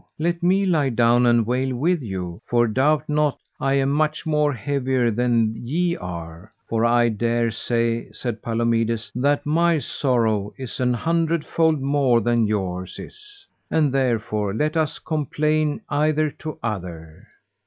[0.17, 4.51] let me lie down and wail with you, for doubt not I am much more
[4.51, 10.95] heavier than ye are; for I dare say, said Palomides, that my sorrow is an
[10.95, 17.27] hundred fold more than yours is, and therefore let us complain either to other.